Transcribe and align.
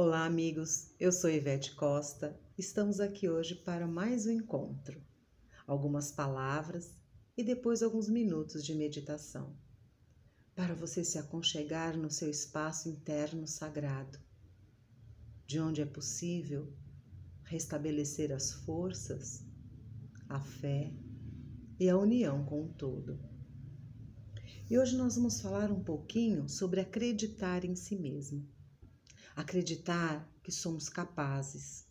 Olá, 0.00 0.26
amigos. 0.26 0.94
Eu 1.00 1.10
sou 1.10 1.28
Ivete 1.28 1.74
Costa. 1.74 2.38
Estamos 2.56 3.00
aqui 3.00 3.28
hoje 3.28 3.56
para 3.56 3.84
mais 3.84 4.26
um 4.26 4.30
encontro. 4.30 5.02
Algumas 5.66 6.12
palavras 6.12 6.94
e 7.36 7.42
depois 7.42 7.82
alguns 7.82 8.08
minutos 8.08 8.64
de 8.64 8.76
meditação. 8.76 9.56
Para 10.54 10.72
você 10.72 11.02
se 11.02 11.18
aconchegar 11.18 11.96
no 11.96 12.12
seu 12.12 12.30
espaço 12.30 12.88
interno 12.88 13.44
sagrado, 13.48 14.20
de 15.44 15.58
onde 15.58 15.82
é 15.82 15.84
possível 15.84 16.72
restabelecer 17.42 18.30
as 18.30 18.52
forças, 18.52 19.44
a 20.28 20.38
fé 20.38 20.92
e 21.76 21.90
a 21.90 21.98
união 21.98 22.44
com 22.44 22.66
o 22.66 22.68
todo. 22.68 23.18
E 24.70 24.78
hoje 24.78 24.96
nós 24.96 25.16
vamos 25.16 25.40
falar 25.40 25.72
um 25.72 25.82
pouquinho 25.82 26.48
sobre 26.48 26.78
acreditar 26.78 27.64
em 27.64 27.74
si 27.74 27.96
mesmo 27.96 28.46
acreditar 29.38 30.28
que 30.42 30.50
somos 30.50 30.88
capazes. 30.88 31.86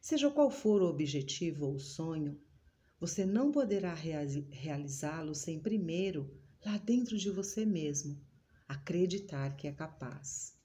Seja 0.00 0.28
qual 0.28 0.50
for 0.50 0.82
o 0.82 0.88
objetivo 0.88 1.66
ou 1.66 1.78
sonho, 1.78 2.36
você 2.98 3.24
não 3.24 3.52
poderá 3.52 3.94
realizá-lo 3.94 5.36
sem 5.36 5.60
primeiro, 5.60 6.36
lá 6.66 6.76
dentro 6.76 7.16
de 7.16 7.30
você 7.30 7.64
mesmo, 7.64 8.20
acreditar 8.66 9.56
que 9.56 9.68
é 9.68 9.72
capaz. 9.72 10.58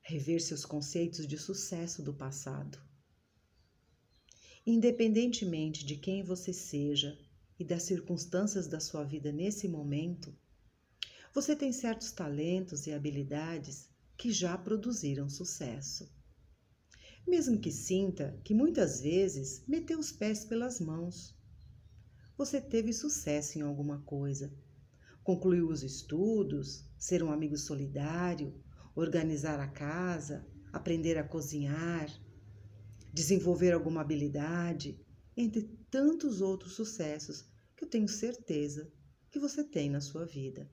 Rever 0.00 0.40
seus 0.40 0.64
conceitos 0.64 1.26
de 1.26 1.36
sucesso 1.36 2.02
do 2.02 2.14
passado. 2.14 2.80
Independentemente 4.66 5.84
de 5.84 5.96
quem 5.96 6.22
você 6.22 6.54
seja 6.54 7.18
e 7.58 7.64
das 7.64 7.82
circunstâncias 7.82 8.66
da 8.66 8.80
sua 8.80 9.04
vida 9.04 9.30
nesse 9.30 9.68
momento, 9.68 10.34
você 11.34 11.54
tem 11.54 11.74
certos 11.74 12.10
talentos 12.10 12.86
e 12.86 12.92
habilidades 12.94 13.94
que 14.16 14.32
já 14.32 14.56
produziram 14.56 15.28
sucesso. 15.28 16.10
Mesmo 17.26 17.58
que 17.58 17.70
sinta 17.70 18.40
que 18.44 18.54
muitas 18.54 19.00
vezes 19.00 19.64
meteu 19.66 19.98
os 19.98 20.12
pés 20.12 20.44
pelas 20.44 20.80
mãos. 20.80 21.36
Você 22.36 22.60
teve 22.60 22.92
sucesso 22.92 23.58
em 23.58 23.62
alguma 23.62 24.00
coisa. 24.02 24.54
Concluiu 25.24 25.68
os 25.68 25.82
estudos, 25.82 26.88
ser 26.98 27.22
um 27.22 27.32
amigo 27.32 27.56
solidário, 27.56 28.54
organizar 28.94 29.58
a 29.58 29.66
casa, 29.66 30.46
aprender 30.72 31.18
a 31.18 31.24
cozinhar, 31.24 32.08
desenvolver 33.12 33.72
alguma 33.72 34.02
habilidade, 34.02 35.00
entre 35.36 35.62
tantos 35.90 36.40
outros 36.40 36.74
sucessos 36.74 37.44
que 37.76 37.84
eu 37.84 37.88
tenho 37.88 38.08
certeza 38.08 38.90
que 39.30 39.38
você 39.38 39.64
tem 39.64 39.90
na 39.90 40.00
sua 40.00 40.24
vida. 40.24 40.70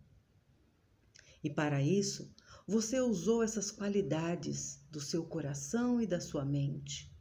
E 1.44 1.50
para 1.50 1.82
isso, 1.82 2.34
você 2.66 3.02
usou 3.02 3.44
essas 3.44 3.70
qualidades 3.70 4.80
do 4.90 5.02
seu 5.02 5.26
coração 5.26 6.02
e 6.02 6.08
da 6.08 6.22
sua 6.22 6.46
mente. 6.46 7.12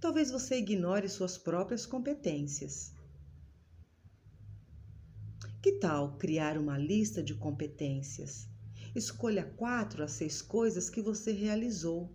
Talvez 0.00 0.30
você 0.30 0.56
ignore 0.56 1.08
suas 1.08 1.38
próprias 1.38 1.86
competências. 1.86 2.92
Que 5.62 5.72
tal 5.72 6.16
criar 6.16 6.58
uma 6.58 6.76
lista 6.76 7.22
de 7.22 7.34
competências? 7.34 8.48
Escolha 8.94 9.44
quatro 9.44 10.02
a 10.02 10.08
seis 10.08 10.42
coisas 10.42 10.90
que 10.90 11.00
você 11.00 11.32
realizou. 11.32 12.12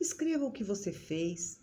Escreva 0.00 0.44
o 0.44 0.52
que 0.52 0.64
você 0.64 0.92
fez. 0.92 1.60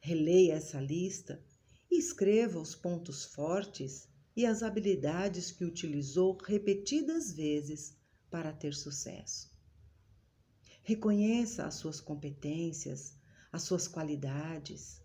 Releia 0.00 0.54
essa 0.54 0.80
lista 0.80 1.40
e 1.88 1.98
escreva 1.98 2.58
os 2.58 2.74
pontos 2.74 3.24
fortes 3.24 4.08
e 4.34 4.44
as 4.44 4.62
habilidades 4.62 5.52
que 5.52 5.64
utilizou 5.64 6.36
repetidas 6.38 7.32
vezes 7.32 7.99
para 8.30 8.52
ter 8.52 8.74
sucesso. 8.74 9.50
Reconheça 10.82 11.66
as 11.66 11.74
suas 11.74 12.00
competências, 12.00 13.18
as 13.52 13.62
suas 13.62 13.86
qualidades, 13.86 15.02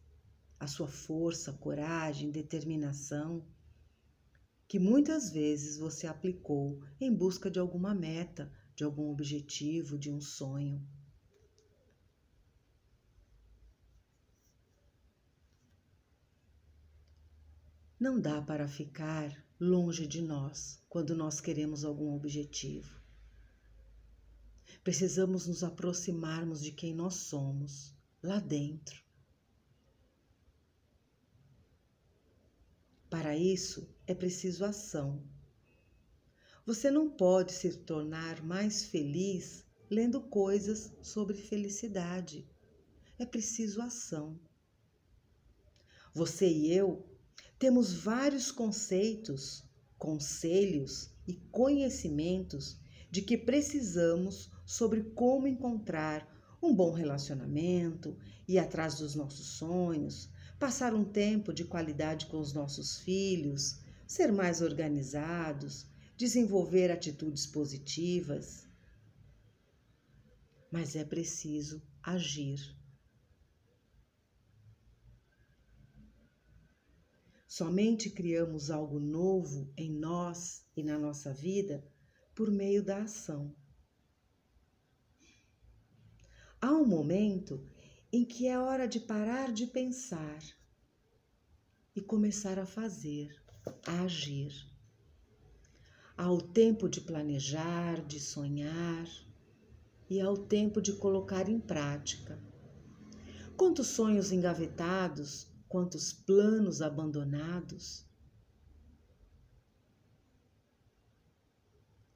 a 0.60 0.68
sua 0.68 0.88
força, 0.88 1.52
coragem, 1.54 2.32
determinação, 2.32 3.46
que 4.68 4.80
muitas 4.80 5.32
vezes 5.32 5.78
você 5.78 6.08
aplicou 6.08 6.82
em 7.00 7.14
busca 7.14 7.52
de 7.52 7.60
alguma 7.60 7.94
meta, 7.94 8.52
de 8.76 8.84
algum 8.84 9.10
objetivo, 9.12 9.98
de 9.98 10.10
um 10.10 10.22
sonho. 10.22 10.86
Não 18.00 18.20
dá 18.20 18.42
para 18.42 18.68
ficar 18.68 19.46
longe 19.60 20.06
de 20.06 20.22
nós 20.22 20.84
quando 20.90 21.16
nós 21.16 21.40
queremos 21.40 21.86
algum 21.86 22.14
objetivo. 22.14 23.05
Precisamos 24.86 25.48
nos 25.48 25.64
aproximarmos 25.64 26.62
de 26.62 26.72
quem 26.72 26.94
nós 26.94 27.16
somos, 27.16 27.92
lá 28.22 28.40
dentro. 28.40 29.04
Para 33.10 33.36
isso 33.36 33.90
é 34.06 34.14
preciso 34.14 34.64
ação. 34.64 35.24
Você 36.68 36.92
não 36.92 37.10
pode 37.10 37.54
se 37.54 37.78
tornar 37.78 38.44
mais 38.44 38.84
feliz 38.84 39.66
lendo 39.90 40.22
coisas 40.22 40.94
sobre 41.02 41.36
felicidade. 41.36 42.48
É 43.18 43.26
preciso 43.26 43.82
ação. 43.82 44.40
Você 46.14 46.48
e 46.48 46.72
eu 46.72 47.04
temos 47.58 47.92
vários 47.92 48.52
conceitos, 48.52 49.68
conselhos 49.98 51.10
e 51.28 51.34
conhecimentos 51.34 52.80
de 53.10 53.24
que 53.24 53.36
precisamos 53.36 54.54
sobre 54.66 55.04
como 55.04 55.48
encontrar 55.48 56.28
um 56.62 56.74
bom 56.76 56.92
relacionamento, 56.92 58.18
ir 58.48 58.58
atrás 58.58 58.96
dos 58.96 59.14
nossos 59.14 59.58
sonhos, 59.58 60.30
passar 60.58 60.94
um 60.94 61.04
tempo 61.04 61.54
de 61.54 61.64
qualidade 61.64 62.26
com 62.26 62.40
os 62.40 62.54
nossos 62.54 62.98
filhos, 62.98 63.80
ser 64.08 64.32
mais 64.32 64.62
organizados, 64.62 65.88
desenvolver 66.18 66.92
atitudes 66.92 67.46
positivas. 67.46 68.68
Mas 70.72 70.96
é 70.96 71.04
preciso 71.04 71.82
agir. 72.02 72.76
Somente 77.48 78.10
criamos 78.10 78.70
algo 78.70 79.00
novo 79.00 79.72
em 79.78 79.90
nós 79.90 80.66
e 80.76 80.84
na 80.84 80.98
nossa 80.98 81.34
vida 81.34 81.86
por 82.34 82.52
meio 82.52 82.84
da 82.84 83.04
ação. 83.04 83.56
Há 86.66 86.72
um 86.72 86.84
momento 86.84 87.64
em 88.12 88.26
que 88.26 88.48
é 88.48 88.58
hora 88.58 88.88
de 88.88 89.00
parar 89.00 89.54
de 89.54 89.68
pensar 89.68 90.40
e 91.96 92.02
começar 92.02 92.58
a 92.58 92.66
fazer, 92.66 93.30
a 93.86 94.02
agir. 94.02 94.52
Há 96.18 96.32
o 96.32 96.42
tempo 96.42 96.90
de 96.90 97.02
planejar, 97.02 98.04
de 98.04 98.20
sonhar 98.20 99.08
e 100.10 100.20
há 100.20 100.28
o 100.28 100.40
tempo 100.48 100.82
de 100.82 100.94
colocar 100.94 101.48
em 101.48 101.60
prática. 101.60 102.42
Quantos 103.56 103.90
sonhos 103.90 104.32
engavetados, 104.32 105.48
quantos 105.70 106.12
planos 106.14 106.82
abandonados. 106.82 108.04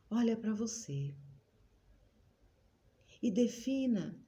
Olha 0.10 0.36
para 0.36 0.56
você 0.56 1.14
e 3.22 3.30
defina 3.30 4.20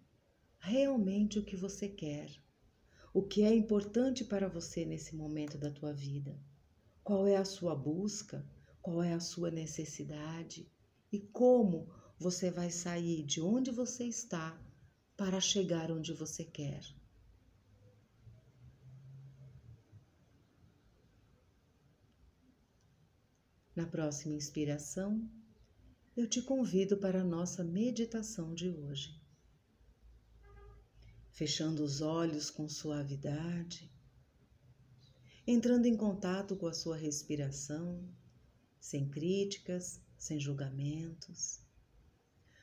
realmente 0.62 1.40
o 1.40 1.44
que 1.44 1.56
você 1.56 1.90
quer, 1.90 2.32
o 3.12 3.24
que 3.24 3.42
é 3.42 3.54
importante 3.54 4.24
para 4.24 4.48
você 4.48 4.86
nesse 4.86 5.16
momento 5.16 5.58
da 5.58 5.72
tua 5.72 5.92
vida, 5.92 6.40
qual 7.04 7.26
é 7.26 7.36
a 7.36 7.44
sua 7.44 7.76
busca, 7.76 8.48
qual 8.80 9.02
é 9.02 9.14
a 9.14 9.20
sua 9.20 9.50
necessidade 9.50 10.72
e 11.12 11.20
como 11.20 11.90
você 12.18 12.52
vai 12.52 12.70
sair 12.70 13.24
de 13.24 13.42
onde 13.42 13.72
você 13.72 14.06
está 14.06 14.56
para 15.18 15.42
chegar 15.42 15.92
onde 15.92 16.14
você 16.14 16.44
quer. 16.44 16.86
Na 23.76 23.88
próxima 23.88 24.36
inspiração, 24.36 25.28
eu 26.16 26.30
te 26.30 26.42
convido 26.42 26.98
para 26.98 27.22
a 27.22 27.26
nossa 27.26 27.64
meditação 27.64 28.54
de 28.54 28.70
hoje 28.70 29.21
fechando 31.42 31.84
os 31.84 32.02
olhos 32.02 32.52
com 32.52 32.70
suavidade, 32.70 33.92
entrando 35.48 35.88
em 35.88 35.98
contato 35.98 36.56
com 36.56 36.68
a 36.68 36.74
sua 36.74 36.96
respiração, 36.96 38.08
sem 38.80 39.10
críticas, 39.10 40.00
sem 40.16 40.40
julgamentos, 40.40 41.60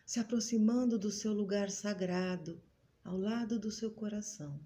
se 0.06 0.20
aproximando 0.20 0.96
do 0.96 1.10
seu 1.10 1.32
lugar 1.32 1.72
sagrado 1.72 2.62
ao 3.02 3.18
lado 3.18 3.58
do 3.58 3.72
seu 3.72 3.90
coração, 3.90 4.64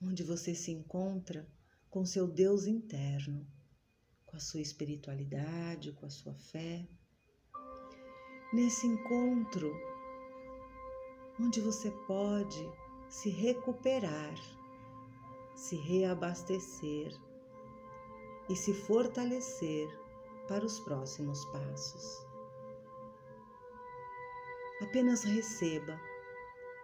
onde 0.00 0.22
você 0.22 0.54
se 0.54 0.70
encontra 0.70 1.46
com 1.90 2.06
seu 2.06 2.26
Deus 2.26 2.64
interno, 2.64 3.46
com 4.24 4.38
a 4.38 4.40
sua 4.40 4.62
espiritualidade, 4.62 5.92
com 5.92 6.06
a 6.06 6.10
sua 6.10 6.34
fé. 6.34 6.88
Nesse 8.50 8.86
encontro 8.86 9.93
onde 11.40 11.60
você 11.60 11.90
pode 12.06 12.70
se 13.08 13.28
recuperar, 13.28 14.34
se 15.54 15.76
reabastecer 15.76 17.12
e 18.48 18.56
se 18.56 18.74
fortalecer 18.74 19.88
para 20.46 20.64
os 20.64 20.80
próximos 20.80 21.44
passos. 21.46 22.26
Apenas 24.82 25.24
receba 25.24 25.98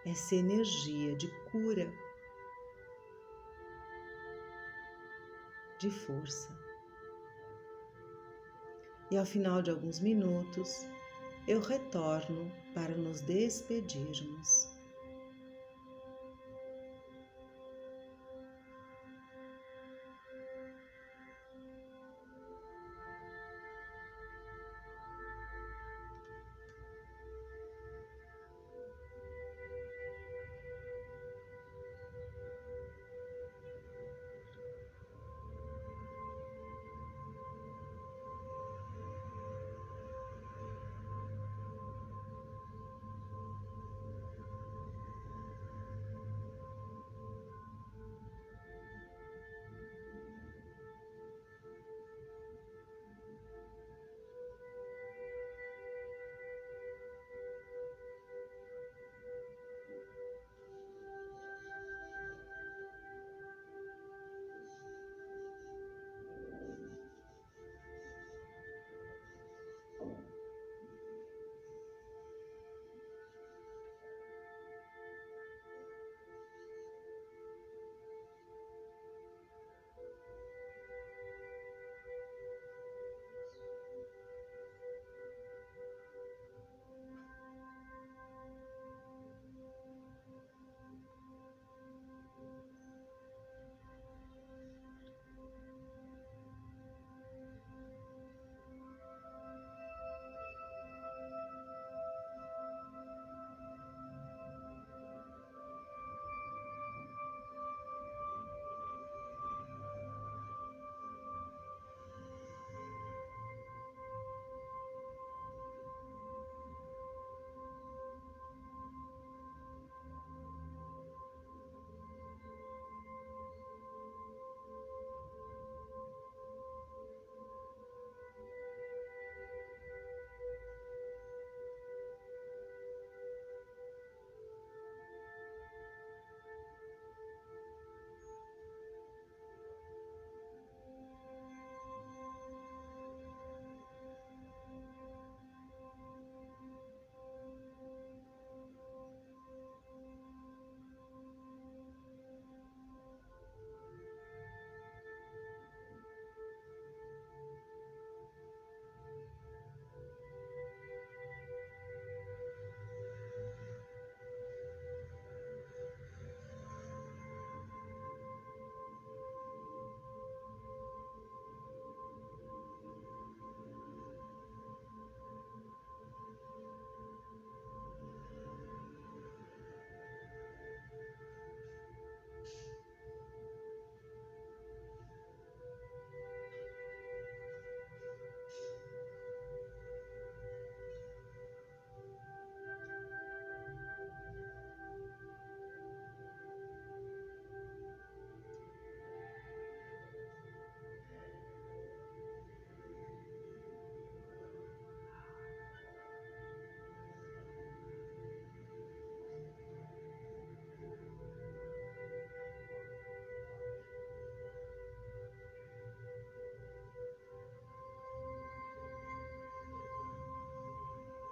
essa 0.07 0.35
energia 0.35 1.15
de 1.17 1.29
cura, 1.51 1.93
de 5.79 5.91
força. 5.91 6.59
E 9.11 9.19
ao 9.19 9.27
final 9.27 9.61
de 9.61 9.71
alguns 9.71 9.99
minutos, 10.01 10.87
eu 11.51 11.59
retorno 11.59 12.49
para 12.73 12.95
nos 12.95 13.23
despedirmos. 13.23 14.70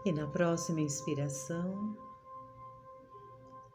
E 0.05 0.13
na 0.13 0.29
próxima 0.29 0.81
inspiração, 0.81 1.97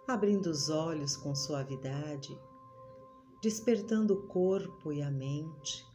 abrindo 0.08 0.48
os 0.48 0.70
olhos 0.70 1.18
com 1.18 1.36
suavidade, 1.36 2.38
despertando 3.42 4.14
o 4.14 4.28
corpo 4.28 4.94
e 4.94 5.02
a 5.02 5.12
mente, 5.12 5.86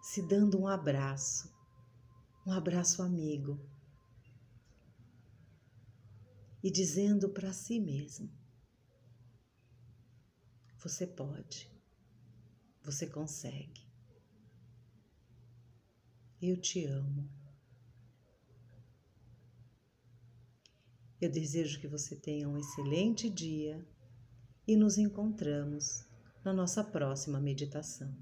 se 0.00 0.22
dando 0.22 0.58
um 0.58 0.66
abraço, 0.66 1.54
um 2.46 2.52
abraço 2.52 3.02
amigo, 3.02 3.60
e 6.62 6.70
dizendo 6.70 7.28
para 7.28 7.52
si 7.52 7.78
mesmo: 7.78 8.30
Você 10.78 11.06
pode, 11.06 11.70
você 12.82 13.06
consegue, 13.06 13.86
eu 16.40 16.58
te 16.58 16.86
amo. 16.86 17.43
Eu 21.24 21.30
desejo 21.30 21.80
que 21.80 21.88
você 21.88 22.14
tenha 22.14 22.46
um 22.46 22.58
excelente 22.58 23.30
dia 23.30 23.82
e 24.68 24.76
nos 24.76 24.98
encontramos 24.98 26.04
na 26.44 26.52
nossa 26.52 26.84
próxima 26.84 27.40
meditação. 27.40 28.14